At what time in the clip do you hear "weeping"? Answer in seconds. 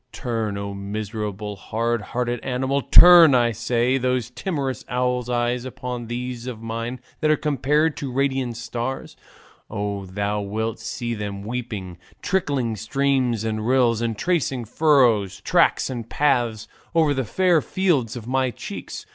11.43-11.99